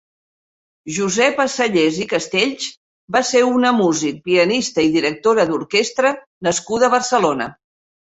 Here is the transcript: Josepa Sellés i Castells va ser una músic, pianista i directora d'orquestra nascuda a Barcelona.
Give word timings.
Josepa 0.93 1.43
Sellés 1.55 1.99
i 2.05 2.07
Castells 2.13 2.69
va 3.15 3.21
ser 3.31 3.41
una 3.49 3.73
músic, 3.81 4.17
pianista 4.29 4.87
i 4.87 4.89
directora 4.95 5.45
d'orquestra 5.51 6.15
nascuda 6.49 6.89
a 6.89 6.91
Barcelona. 6.95 7.49